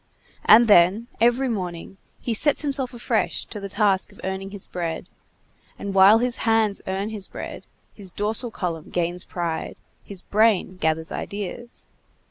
[0.45, 5.07] And then, every morning, he sets himself afresh to the task of earning his bread;
[5.77, 11.11] and while his hands earn his bread, his dorsal column gains pride, his brain gathers
[11.11, 11.85] ideas.